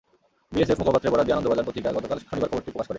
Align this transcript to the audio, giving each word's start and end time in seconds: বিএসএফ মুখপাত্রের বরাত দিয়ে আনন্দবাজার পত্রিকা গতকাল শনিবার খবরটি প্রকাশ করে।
বিএসএফ 0.53 0.77
মুখপাত্রের 0.79 1.11
বরাত 1.13 1.25
দিয়ে 1.27 1.35
আনন্দবাজার 1.37 1.65
পত্রিকা 1.67 1.95
গতকাল 1.97 2.17
শনিবার 2.29 2.49
খবরটি 2.51 2.69
প্রকাশ 2.71 2.85
করে। 2.87 2.89